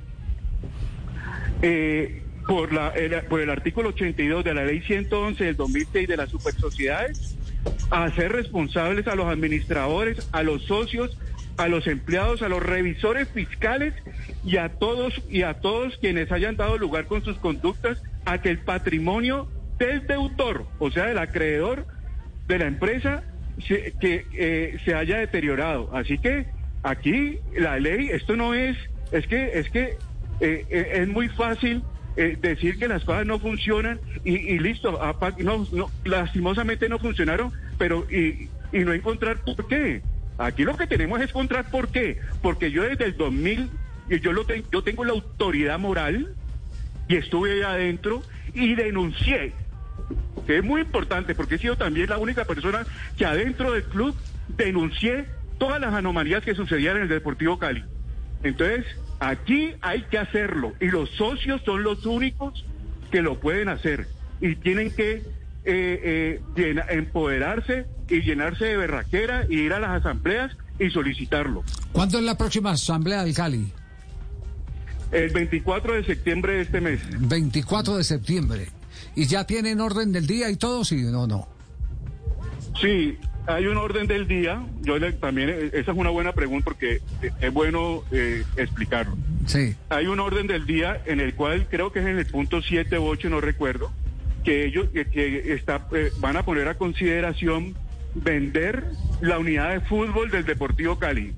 eh, 1.61 2.21
por, 2.47 2.71
la, 2.71 2.89
el, 2.89 3.23
por 3.25 3.41
el 3.41 3.49
artículo 3.49 3.89
82 3.89 4.43
de 4.43 4.53
la 4.53 4.65
ley 4.65 4.81
111 4.81 5.43
del 5.43 5.55
2006 5.55 6.07
de 6.07 6.17
las 6.17 6.29
supersociedades 6.29 7.35
a 7.89 8.09
ser 8.11 8.31
responsables 8.31 9.07
a 9.07 9.15
los 9.15 9.27
administradores, 9.27 10.27
a 10.31 10.43
los 10.43 10.63
socios, 10.63 11.17
a 11.59 11.67
los 11.67 11.87
empleados, 11.87 12.41
a 12.41 12.47
los 12.47 12.63
revisores 12.63 13.27
fiscales 13.27 13.93
y 14.45 14.55
a 14.55 14.69
todos 14.69 15.21
y 15.29 15.43
a 15.43 15.55
todos 15.55 15.97
quienes 15.97 16.31
hayan 16.31 16.55
dado 16.55 16.77
lugar 16.77 17.05
con 17.05 17.21
sus 17.21 17.37
conductas 17.37 18.01
a 18.25 18.41
que 18.41 18.49
el 18.49 18.59
patrimonio 18.59 19.49
del 19.77 20.07
deudor, 20.07 20.65
o 20.79 20.89
sea, 20.89 21.07
del 21.07 21.17
acreedor 21.17 21.85
de 22.47 22.59
la 22.59 22.65
empresa, 22.65 23.23
se, 23.67 23.93
que 23.99 24.25
eh, 24.33 24.77
se 24.85 24.95
haya 24.95 25.17
deteriorado. 25.17 25.89
Así 25.93 26.17
que 26.17 26.45
aquí 26.81 27.39
la 27.57 27.77
ley, 27.77 28.07
esto 28.09 28.37
no 28.37 28.53
es, 28.53 28.77
es 29.11 29.27
que 29.27 29.59
es 29.59 29.69
que 29.69 29.97
eh, 30.39 30.65
eh, 30.69 30.91
es 30.93 31.09
muy 31.09 31.27
fácil 31.27 31.83
decir 32.41 32.77
que 32.77 32.89
las 32.89 33.05
cosas 33.05 33.25
no 33.25 33.39
funcionan 33.39 33.97
y, 34.25 34.59
listo, 34.59 34.99
no, 35.37 35.67
no, 35.71 35.89
lastimosamente 36.03 36.89
no 36.89 36.99
funcionaron, 36.99 37.53
pero 37.77 38.05
y, 38.11 38.49
y 38.73 38.79
no 38.79 38.91
encontrar 38.91 39.37
por 39.37 39.67
qué. 39.69 40.01
Aquí 40.39 40.63
lo 40.63 40.77
que 40.77 40.87
tenemos 40.87 41.19
es 41.19 41.29
encontrar 41.29 41.69
por 41.69 41.89
qué. 41.89 42.17
Porque 42.41 42.71
yo 42.71 42.83
desde 42.83 43.05
el 43.05 43.17
2000, 43.17 43.69
yo, 44.21 44.31
lo 44.31 44.45
yo 44.71 44.81
tengo 44.81 45.03
la 45.03 45.11
autoridad 45.11 45.77
moral 45.77 46.33
y 47.09 47.17
estuve 47.17 47.53
ahí 47.53 47.61
adentro 47.61 48.23
y 48.53 48.73
denuncié, 48.73 49.51
que 50.47 50.57
es 50.57 50.63
muy 50.63 50.81
importante 50.81 51.35
porque 51.35 51.55
he 51.55 51.57
sido 51.57 51.75
también 51.75 52.09
la 52.09 52.17
única 52.17 52.45
persona 52.45 52.85
que 53.17 53.25
adentro 53.25 53.73
del 53.73 53.83
club 53.83 54.15
denuncié 54.47 55.25
todas 55.57 55.81
las 55.81 55.93
anomalías 55.93 56.43
que 56.43 56.55
sucedían 56.55 56.95
en 56.97 57.03
el 57.03 57.09
Deportivo 57.09 57.59
Cali. 57.59 57.83
Entonces, 58.41 58.85
aquí 59.19 59.73
hay 59.81 60.03
que 60.03 60.17
hacerlo 60.17 60.73
y 60.79 60.87
los 60.87 61.09
socios 61.11 61.61
son 61.65 61.83
los 61.83 62.05
únicos 62.05 62.65
que 63.11 63.21
lo 63.21 63.39
pueden 63.39 63.67
hacer 63.67 64.07
y 64.39 64.55
tienen 64.55 64.91
que 64.91 65.23
eh, 65.65 66.41
eh, 66.55 66.75
empoderarse 66.89 67.85
y 68.07 68.21
llenarse 68.21 68.65
de 68.65 68.77
berraquera 68.77 69.45
y 69.49 69.59
ir 69.59 69.73
a 69.73 69.79
las 69.79 70.01
asambleas 70.01 70.55
y 70.79 70.89
solicitarlo. 70.89 71.63
¿Cuándo 71.91 72.17
es 72.17 72.23
la 72.23 72.37
próxima 72.37 72.71
asamblea 72.71 73.23
del 73.23 73.33
Cali? 73.33 73.71
El 75.11 75.29
24 75.31 75.95
de 75.95 76.03
septiembre 76.03 76.53
de 76.53 76.61
este 76.61 76.81
mes. 76.81 77.01
24 77.19 77.97
de 77.97 78.03
septiembre. 78.03 78.67
¿Y 79.15 79.25
ya 79.25 79.45
tienen 79.45 79.81
orden 79.81 80.11
del 80.11 80.27
día 80.27 80.49
y 80.49 80.55
todo? 80.55 80.85
Sí, 80.85 81.01
no, 81.03 81.27
no. 81.27 81.47
Sí, 82.79 83.17
hay 83.47 83.65
un 83.65 83.77
orden 83.77 84.07
del 84.07 84.27
día. 84.27 84.63
Yo 84.81 84.99
también, 85.15 85.49
eh, 85.49 85.71
esa 85.73 85.91
es 85.91 85.97
una 85.97 86.09
buena 86.09 86.33
pregunta 86.33 86.65
porque 86.65 87.01
es 87.41 87.53
bueno 87.53 88.03
eh, 88.11 88.43
explicarlo. 88.55 89.17
Sí. 89.47 89.75
Hay 89.89 90.05
un 90.07 90.19
orden 90.19 90.47
del 90.47 90.65
día 90.65 91.01
en 91.05 91.19
el 91.19 91.33
cual 91.33 91.67
creo 91.69 91.91
que 91.91 91.99
es 91.99 92.05
en 92.05 92.19
el 92.19 92.25
punto 92.25 92.61
7 92.61 92.99
u 92.99 93.05
8, 93.05 93.29
no 93.29 93.41
recuerdo, 93.41 93.91
que 94.43 94.65
ellos 94.65 94.89
que, 94.89 95.53
está, 95.53 95.87
eh, 95.91 96.11
van 96.19 96.37
a 96.37 96.43
poner 96.43 96.67
a 96.67 96.75
consideración 96.75 97.75
vender 98.15 98.83
la 99.21 99.37
unidad 99.37 99.71
de 99.71 99.81
fútbol 99.81 100.31
del 100.31 100.45
Deportivo 100.45 100.97
Cali 100.97 101.33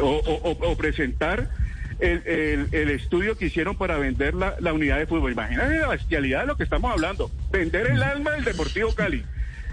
o, 0.00 0.76
presentar 0.76 1.50
el, 1.98 2.68
el, 2.72 2.90
estudio 2.90 3.36
que 3.36 3.46
hicieron 3.46 3.76
para 3.76 3.96
vender 3.96 4.34
la, 4.34 4.56
la 4.60 4.72
unidad 4.72 4.98
de 4.98 5.06
fútbol. 5.06 5.32
Imagínate 5.32 5.78
la 5.78 5.88
bestialidad 5.88 6.40
de 6.42 6.46
lo 6.48 6.56
que 6.56 6.64
estamos 6.64 6.90
hablando, 6.92 7.30
vender 7.50 7.86
el 7.86 8.02
alma 8.02 8.32
del 8.32 8.44
Deportivo 8.44 8.92
Cali. 8.94 9.24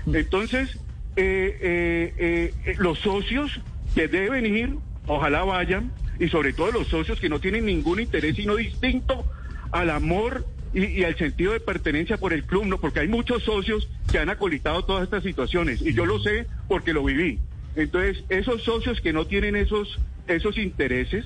Entonces, 0.06 0.78
eh, 1.16 2.14
eh, 2.18 2.76
los 2.78 3.00
socios 3.00 3.62
que 3.96 4.08
deben 4.08 4.46
ir, 4.46 4.76
ojalá 5.08 5.44
vayan, 5.44 5.92
y 6.20 6.30
sobre 6.30 6.54
todo 6.54 6.72
los 6.72 6.88
socios 6.88 7.20
que 7.20 7.30
no 7.30 7.40
tienen 7.40 7.66
ningún 7.66 8.00
interés 8.00 8.36
sino 8.36 8.56
distinto 8.56 9.26
al 9.72 9.90
amor 9.90 10.46
y, 10.74 11.04
al 11.04 11.18
sentido 11.18 11.54
de 11.54 11.60
pertenencia 11.60 12.18
por 12.18 12.34
el 12.34 12.44
club, 12.44 12.66
¿no? 12.66 12.80
porque 12.80 13.00
hay 13.02 13.08
muchos 13.08 13.44
socios 13.44 13.90
que 14.12 14.20
han 14.20 14.30
acolitado 14.30 14.84
todas 14.84 15.04
estas 15.04 15.24
situaciones 15.24 15.82
y 15.82 15.94
yo 15.94 16.06
lo 16.06 16.20
sé 16.20 16.48
porque 16.68 16.94
lo 16.94 17.04
viví. 17.04 17.40
Entonces, 17.76 18.24
esos 18.30 18.64
socios 18.64 19.00
que 19.02 19.14
no 19.14 19.26
tienen 19.26 19.56
esos, 19.56 20.00
esos 20.28 20.58
intereses, 20.58 21.26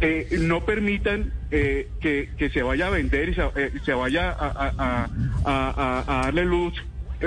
eh, 0.00 0.38
no 0.40 0.64
permitan 0.64 1.32
eh, 1.50 1.88
que, 2.00 2.50
se 2.52 2.62
vaya 2.62 2.86
a 2.86 2.90
vender 2.90 3.28
y 3.28 3.34
se, 3.34 3.42
eh, 3.42 3.94
vaya 3.94 4.34
a, 4.34 5.08
darle 6.24 6.46
luz 6.46 6.72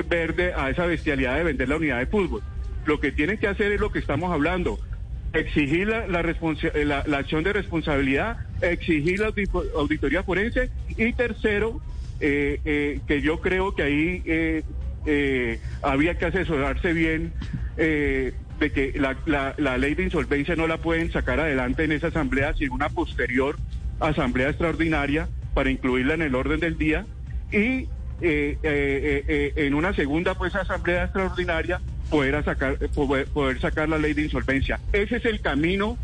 verde 0.10 0.54
a 0.56 0.72
esa 0.72 0.88
bestialidad 0.88 1.36
de 1.38 1.44
vender 1.44 1.70
la 1.70 1.78
unidad 1.78 2.00
de 2.00 2.08
fútbol. 2.08 2.42
Lo 2.86 3.00
que 3.00 3.12
tienen 3.12 3.38
que 3.38 3.48
hacer 3.48 3.72
es 3.72 3.80
lo 3.80 3.92
que 3.92 4.00
estamos 4.00 4.32
hablando, 4.32 4.80
exigir 5.34 5.88
la, 5.88 6.08
la, 6.08 7.04
la, 7.08 7.18
acción 7.18 7.44
de 7.44 7.54
responsabilidad, 7.54 8.38
exigir 8.62 9.20
la 9.20 9.34
auditoría 9.76 10.24
forense. 10.24 10.70
Y 10.96 11.12
tercero, 11.14 11.82
eh, 12.20 12.60
eh, 12.64 13.00
que 13.08 13.22
yo 13.22 13.42
creo 13.42 13.74
que 13.76 13.84
ahí 13.84 14.24
eh, 14.26 15.60
había 15.82 16.18
que 16.18 16.26
asesorarse 16.26 16.94
bien 16.94 17.34
de 17.76 18.72
que 18.72 18.94
la, 18.96 19.18
la, 19.58 19.78
ley 19.78 19.96
de 19.96 20.04
insolvencia 20.04 20.56
no 20.56 20.68
la 20.68 20.78
pueden 20.78 21.12
sacar 21.12 21.40
adelante 21.40 21.84
en 21.84 21.92
esa 21.92 22.08
asamblea, 22.08 22.54
sino 22.54 22.76
una 22.76 22.90
posterior 22.90 23.58
asamblea 24.00 24.50
extraordinaria 24.50 25.28
para 25.54 25.72
incluirla 25.72 26.14
en 26.14 26.22
el 26.22 26.36
orden 26.36 26.60
del 26.60 26.78
día. 26.78 27.06
Y 27.52 27.90
en 28.22 29.74
una 29.74 29.94
segunda 29.94 30.36
pues 30.36 30.56
asamblea 30.56 31.06
extraordinaria 31.06 31.82
poder 32.10 32.44
sacar, 32.44 32.78
poder, 32.90 33.62
sacar 33.62 33.90
la 33.90 33.98
ley 33.98 34.14
de 34.14 34.24
insolvencia. 34.24 34.80
Ese 34.92 35.18
es 35.18 35.26
el 35.26 35.42
camino 35.42 35.98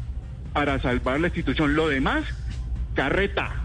para 0.54 0.82
salvar 0.82 1.20
la 1.20 1.28
institución. 1.28 1.76
Lo 1.76 1.88
demás, 1.88 2.26
carreta. 2.96 3.64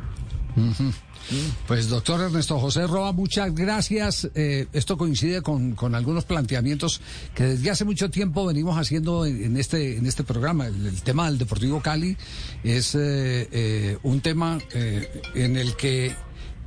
Pues 1.66 1.88
doctor 1.88 2.20
Ernesto 2.20 2.58
José 2.58 2.86
Roa, 2.86 3.12
muchas 3.12 3.54
gracias. 3.54 4.28
Eh, 4.34 4.66
esto 4.72 4.98
coincide 4.98 5.42
con, 5.42 5.76
algunos 5.94 6.24
planteamientos 6.24 7.00
que 7.34 7.44
desde 7.44 7.70
hace 7.70 7.84
mucho 7.84 8.10
tiempo 8.10 8.46
venimos 8.46 8.76
haciendo 8.76 9.24
en, 9.24 9.56
este, 9.56 9.96
en 9.96 10.06
este 10.06 10.22
programa. 10.22 10.66
El, 10.66 11.00
tema 11.02 11.26
del 11.26 11.38
Deportivo 11.38 11.80
Cali 11.80 12.16
es 12.62 12.94
eh, 12.94 13.48
eh, 13.50 13.98
un 14.02 14.20
tema 14.20 14.58
en 14.72 15.56
el 15.56 15.74
que 15.76 16.12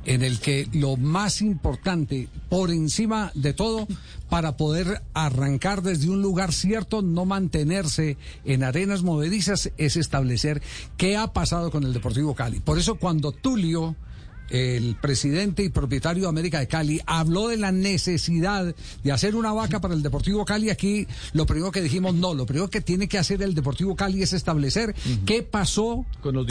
en 0.08 0.22
el 0.22 0.40
que 0.40 0.66
lo 0.72 0.96
más 0.96 1.42
importante, 1.42 2.28
por 2.48 2.70
encima 2.70 3.30
de 3.34 3.52
todo, 3.52 3.86
para 4.30 4.56
poder 4.56 5.02
arrancar 5.12 5.82
desde 5.82 6.08
un 6.08 6.22
lugar 6.22 6.54
cierto, 6.54 7.02
no 7.02 7.26
mantenerse 7.26 8.16
en 8.46 8.64
arenas 8.64 9.02
movedizas, 9.02 9.70
es 9.76 9.96
establecer 9.98 10.62
qué 10.96 11.18
ha 11.18 11.34
pasado 11.34 11.70
con 11.70 11.84
el 11.84 11.92
Deportivo 11.92 12.34
Cali. 12.34 12.58
Por 12.60 12.78
eso 12.78 12.94
cuando 12.94 13.32
Tulio 13.32 13.96
el 14.48 14.96
presidente 14.96 15.62
y 15.62 15.68
propietario 15.68 16.22
de 16.22 16.28
América 16.30 16.58
de 16.58 16.68
Cali, 16.68 17.02
habló 17.04 17.48
de 17.48 17.58
la 17.58 17.70
necesidad 17.70 18.74
de 19.04 19.12
hacer 19.12 19.36
una 19.36 19.52
vaca 19.52 19.78
para 19.78 19.92
el 19.92 20.02
Deportivo 20.02 20.46
Cali. 20.46 20.70
Aquí 20.70 21.06
lo 21.34 21.44
primero 21.44 21.70
que 21.70 21.82
dijimos, 21.82 22.14
no, 22.14 22.32
lo 22.32 22.46
primero 22.46 22.70
que 22.70 22.80
tiene 22.80 23.08
que 23.08 23.18
hacer 23.18 23.42
el 23.42 23.54
Deportivo 23.54 23.94
Cali 23.94 24.22
es 24.22 24.32
establecer 24.32 24.94
qué 25.26 25.42
pasó 25.42 26.06
con 26.22 26.34
los 26.34 26.46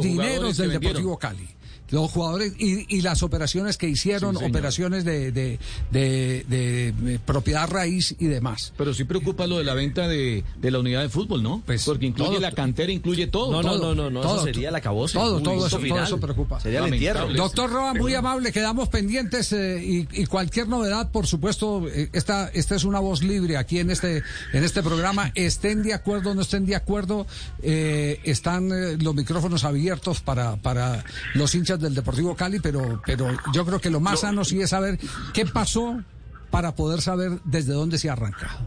dineros, 0.00 0.56
del 0.56 0.70
Deportivo 0.70 1.18
Cali 1.18 1.46
los 1.92 2.10
jugadores 2.10 2.54
y, 2.58 2.96
y, 2.96 3.02
las 3.02 3.22
operaciones 3.22 3.76
que 3.76 3.86
hicieron, 3.86 4.36
operaciones 4.36 5.04
de, 5.04 5.30
de, 5.30 5.58
de, 5.90 7.20
propiedad 7.24 7.68
raíz 7.68 8.16
y 8.18 8.26
demás. 8.26 8.72
Pero 8.78 8.94
sí 8.94 9.04
preocupa 9.04 9.46
lo 9.46 9.58
de 9.58 9.64
la 9.64 9.74
venta 9.74 10.08
de, 10.08 10.42
la 10.62 10.78
unidad 10.78 11.02
de 11.02 11.10
fútbol, 11.10 11.42
¿no? 11.42 11.62
Pues, 11.66 11.84
Porque 11.84 12.06
incluye 12.06 12.40
la 12.40 12.52
cantera, 12.52 12.90
incluye 12.90 13.26
todo. 13.26 13.62
No, 13.62 13.76
no, 13.78 13.94
no, 13.94 14.10
no, 14.10 14.20
eso 14.20 14.42
sería 14.42 14.70
la 14.70 14.80
caboce. 14.80 15.18
Todo, 15.18 15.40
todo 15.42 15.66
eso, 15.66 15.78
todo 15.78 16.02
eso 16.02 16.18
preocupa. 16.18 16.60
Sería 16.60 16.80
el 16.80 16.92
entierro. 16.94 17.28
Doctor 17.34 17.70
Roa, 17.70 17.94
muy 17.94 18.14
amable, 18.14 18.52
quedamos 18.52 18.88
pendientes 18.88 19.52
eh, 19.52 19.82
y, 19.84 20.08
y, 20.22 20.26
cualquier 20.26 20.68
novedad, 20.68 21.10
por 21.10 21.26
supuesto, 21.26 21.86
eh, 21.88 22.08
esta, 22.12 22.48
esta 22.48 22.74
es 22.74 22.84
una 22.84 23.00
voz 23.00 23.22
libre 23.22 23.58
aquí 23.58 23.80
en 23.80 23.90
este, 23.90 24.22
en 24.54 24.64
este 24.64 24.82
programa. 24.82 25.30
Estén 25.34 25.82
de 25.82 25.92
acuerdo 25.92 26.30
o 26.30 26.34
no 26.34 26.40
estén 26.40 26.64
de 26.64 26.74
acuerdo, 26.74 27.26
eh, 27.62 28.18
están 28.24 28.70
los 29.02 29.14
micrófonos 29.14 29.64
abiertos 29.64 30.20
para, 30.20 30.56
para 30.56 31.04
los 31.34 31.54
hinchas 31.54 31.81
del 31.82 31.94
Deportivo 31.94 32.34
Cali, 32.34 32.60
pero, 32.60 33.02
pero 33.04 33.28
yo 33.52 33.66
creo 33.66 33.80
que 33.80 33.90
lo 33.90 34.00
más 34.00 34.20
sano 34.20 34.44
sí 34.44 34.60
es 34.60 34.70
saber 34.70 34.98
qué 35.34 35.44
pasó 35.46 36.02
para 36.50 36.74
poder 36.74 37.00
saber 37.00 37.40
desde 37.44 37.72
dónde 37.72 37.98
se 37.98 38.10
arranca. 38.10 38.58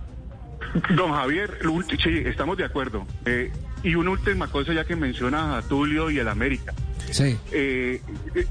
Don 0.96 1.14
Javier, 1.14 1.60
sí, 2.04 2.24
estamos 2.26 2.58
de 2.58 2.66
acuerdo. 2.66 3.06
Eh, 3.26 3.52
y 3.84 3.96
una 3.96 4.12
última 4.12 4.48
cosa 4.48 4.74
ya 4.74 4.84
que 4.84 4.96
menciona 4.96 5.58
a 5.58 5.62
Tulio 5.62 6.10
y 6.10 6.20
el 6.20 6.28
América. 6.28 6.74
Sí. 7.12 7.38
Eh, 7.52 8.02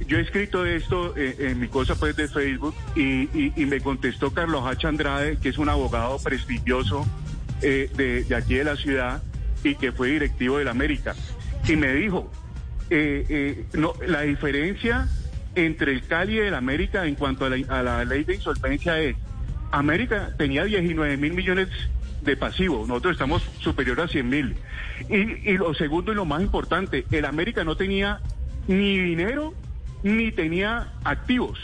yo 0.07 0.19
he 0.19 0.21
escrito 0.23 0.65
esto 0.65 1.15
eh, 1.17 1.37
en 1.41 1.61
mi 1.61 1.69
cosa 1.69 1.97
pues 1.97 2.17
de 2.17 2.29
Facebook 2.29 2.75
y, 2.95 3.53
me 3.67 3.81
contestó 3.81 4.33
Carlos 4.33 4.65
H. 4.65 4.87
Andrade, 4.87 5.37
que 5.39 5.49
es 5.51 5.59
un 5.59 5.69
abogado 5.69 6.19
prestigioso 6.19 7.07
de, 7.61 8.25
de 8.29 8.35
aquí 8.37 8.55
de 8.55 8.65
la 8.65 8.77
ciudad 8.77 9.23
y 9.65 9.75
que 9.75 9.93
fue 9.93 10.11
directivo 10.11 10.59
del 10.59 10.69
América. 10.69 11.15
Y 11.67 11.77
me 11.77 11.93
dijo, 11.93 12.31
eh, 12.91 13.25
eh, 13.29 13.65
no, 13.75 13.95
la 14.07 14.23
diferencia 14.23 15.09
entre 15.55 15.93
el 15.93 16.07
Cali 16.07 16.35
y 16.35 16.39
el 16.39 16.55
América 16.55 17.07
en 17.07 17.15
cuanto 17.15 17.47
a 17.47 17.51
la, 17.83 18.05
ley 18.05 18.25
de 18.25 18.35
insolvencia 18.35 19.01
es, 19.01 19.17
América 19.71 20.35
tenía 20.37 20.65
19 20.65 21.17
mil 21.17 21.33
millones 21.33 21.69
de 22.23 22.37
pasivos, 22.37 22.89
nosotros 22.89 23.13
estamos 23.13 23.43
superior 23.61 24.01
a 24.01 24.09
100 24.09 24.29
mil. 24.29 24.57
Y, 25.09 25.51
y 25.51 25.57
lo 25.57 25.75
segundo 25.75 26.13
y 26.13 26.15
lo 26.15 26.25
más 26.25 26.43
importante, 26.43 27.05
el 27.11 27.25
América 27.25 27.65
no 27.65 27.77
tenía 27.77 28.21
ni 28.67 28.99
dinero 28.99 29.53
ni 30.03 30.31
tenía 30.33 30.93
activos. 31.05 31.59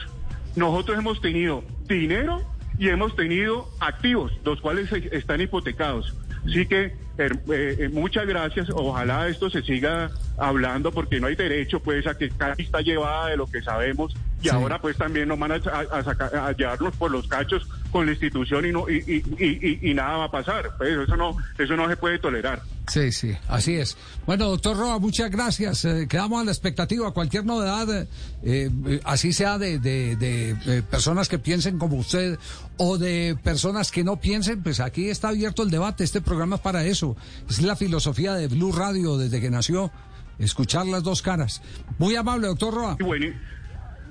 Nosotros 0.57 0.99
hemos 0.99 1.21
tenido 1.21 1.62
dinero 1.87 2.43
y 2.79 2.89
hemos 2.89 3.15
tenido 3.15 3.69
activos, 3.79 4.33
los 4.45 4.61
cuales 4.61 4.91
están 4.93 5.41
hipotecados. 5.41 6.17
Así 6.47 6.67
que 6.67 6.95
eh, 7.27 7.91
muchas 7.93 8.27
gracias. 8.27 8.69
Ojalá 8.71 9.29
esto 9.29 9.50
se 9.50 9.62
siga 9.62 10.11
hablando 10.39 10.93
porque 10.93 11.21
no 11.21 11.27
hay 11.27 11.37
derecho 11.37 11.81
pues 11.81 12.07
a 12.07 12.17
que 12.17 12.31
Cali 12.31 12.65
está 12.65 12.81
llevada 12.81 13.29
de 13.29 13.37
lo 13.37 13.47
que 13.47 13.62
sabemos. 13.62 14.15
Y 14.43 14.49
ahora 14.49 14.81
pues 14.81 14.97
también 14.97 15.29
nos 15.29 15.39
van 15.39 15.53
a, 15.53 15.57
a, 15.57 16.53
llevarnos 16.53 16.97
por 16.97 17.11
los 17.11 17.27
cachos 17.29 17.69
con 17.91 18.07
la 18.07 18.13
institución 18.13 18.67
y 18.67 18.73
no 18.73 18.89
y, 18.89 19.23
y, 19.39 19.91
y, 19.91 19.95
nada 19.95 20.19
va 20.19 20.25
a 20.25 20.31
pasar. 20.31 20.71
Pues 20.79 20.91
eso 20.99 21.17
no 21.17 21.37
eso 21.59 21.77
no 21.77 21.89
se 21.89 21.97
puede 21.97 22.19
tolerar. 22.19 22.63
Sí, 22.89 23.13
sí, 23.13 23.37
así 23.49 23.75
es. 23.75 23.97
Bueno, 24.27 24.47
doctor 24.47 24.77
Roa, 24.77 24.99
muchas 24.99 25.31
gracias. 25.31 25.85
Eh, 25.85 26.07
quedamos 26.09 26.41
a 26.41 26.45
la 26.45 26.51
expectativa. 26.51 27.13
Cualquier 27.13 27.45
novedad, 27.45 28.09
eh, 28.43 29.01
así 29.05 29.33
sea 29.33 29.59
de, 29.59 29.79
de, 29.79 30.17
de, 30.17 30.83
personas 30.83 31.29
que 31.29 31.39
piensen 31.39 31.79
como 31.79 31.97
usted 31.97 32.39
o 32.79 32.99
de 32.99 33.37
personas 33.43 33.91
que 33.91 34.03
no 34.03 34.17
piensen, 34.21 34.63
pues 34.63 34.81
aquí 34.81 35.09
está 35.09 35.29
abierto 35.29 35.63
el 35.63 35.71
debate. 35.71 36.03
Este 36.03 36.21
programa 36.21 36.57
es 36.57 36.63
para 36.63 36.85
eso. 36.85 37.17
Es 37.49 37.63
la 37.63 37.77
filosofía 37.77 38.35
de 38.35 38.49
Blue 38.49 38.73
Radio 38.73 39.19
desde 39.19 39.41
que 39.41 39.51
nació. 39.51 39.93
Escuchar 40.39 40.87
las 40.87 41.03
dos 41.03 41.21
caras. 41.23 41.61
Muy 41.99 42.17
amable, 42.17 42.47
doctor 42.47 42.75
Roa. 42.75 42.97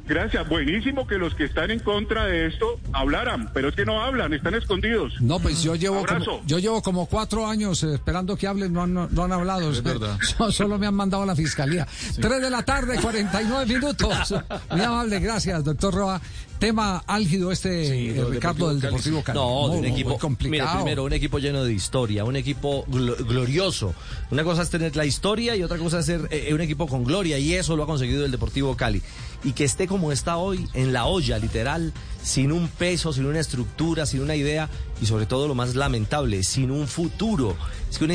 Gracias. 0.09 0.49
Buenísimo 0.49 1.05
que 1.05 1.19
los 1.19 1.35
que 1.35 1.43
están 1.45 1.69
en 1.69 1.79
contra 1.79 2.25
de 2.25 2.47
esto 2.47 2.79
hablaran, 2.93 3.51
pero 3.53 3.69
es 3.69 3.75
que 3.75 3.85
no 3.85 4.01
hablan, 4.01 4.33
están 4.33 4.55
escondidos. 4.55 5.13
No, 5.21 5.39
pues 5.39 5.61
yo 5.61 5.75
llevo, 5.75 6.03
como, 6.03 6.43
yo 6.47 6.57
llevo 6.57 6.81
como 6.81 7.05
cuatro 7.05 7.45
años 7.45 7.83
eh, 7.83 7.93
esperando 7.93 8.35
que 8.35 8.47
hablen, 8.47 8.73
no 8.73 8.81
han, 8.81 8.93
no, 8.93 9.23
han 9.23 9.31
hablado. 9.31 9.71
Es 9.71 9.83
verdad. 9.83 10.17
Solo 10.49 10.79
me 10.79 10.87
han 10.87 10.95
mandado 10.95 11.21
a 11.23 11.25
la 11.27 11.35
fiscalía. 11.35 11.87
Tres 12.19 12.41
de 12.41 12.49
la 12.49 12.63
tarde, 12.63 12.99
49 12.99 13.71
minutos. 13.71 14.33
Muy 14.71 14.81
amable, 14.81 15.19
gracias, 15.19 15.63
doctor 15.63 15.93
Roa. 15.93 16.19
Tema 16.59 17.01
álgido 17.07 17.53
este, 17.53 18.13
Ricardo, 18.29 18.67
del 18.67 18.81
Deportivo 18.81 19.23
Cali. 19.23 19.39
No, 19.39 19.69
de 19.69 19.79
un 19.79 19.85
equipo 19.85 20.17
complicado. 20.17 20.79
primero, 20.79 21.05
un 21.05 21.13
equipo 21.13 21.39
lleno 21.39 21.63
de 21.63 21.71
historia, 21.71 22.25
un 22.25 22.35
equipo 22.35 22.83
glorioso. 22.87 23.93
Una 24.29 24.43
cosa 24.43 24.63
es 24.63 24.69
tener 24.69 24.93
la 24.97 25.05
historia 25.05 25.55
y 25.55 25.63
otra 25.63 25.77
cosa 25.77 25.99
es 25.99 26.05
ser 26.05 26.27
eh, 26.31 26.53
un 26.53 26.59
equipo 26.59 26.85
con 26.87 27.05
gloria, 27.05 27.39
y 27.39 27.53
eso 27.53 27.77
lo 27.77 27.83
ha 27.83 27.85
conseguido 27.85 28.25
el 28.25 28.31
Deportivo 28.31 28.75
Cali. 28.75 29.01
Y 29.45 29.53
que 29.53 29.63
esté 29.63 29.87
como 29.87 30.11
está 30.11 30.35
hoy, 30.35 30.67
en 30.73 30.91
la 30.91 31.05
olla, 31.05 31.39
literal, 31.39 31.93
sin 32.21 32.51
un 32.51 32.67
peso, 32.67 33.13
sin 33.13 33.25
una 33.25 33.39
estructura, 33.39 34.05
sin 34.05 34.19
una 34.21 34.35
idea, 34.35 34.69
y 35.01 35.05
sobre 35.05 35.25
todo 35.27 35.47
lo 35.47 35.55
más 35.55 35.75
lamentable, 35.75 36.43
sin 36.43 36.71
un 36.71 36.89
futuro. 36.89 37.55
Es 37.89 37.97
que 37.97 38.03
una 38.03 38.13